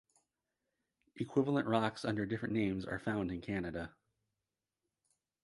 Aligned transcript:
Equivalent 1.17 1.67
rocks 1.67 2.03
under 2.05 2.25
different 2.25 2.55
names 2.55 2.85
are 2.87 2.97
found 2.97 3.29
in 3.31 3.39
Canada. 3.39 3.93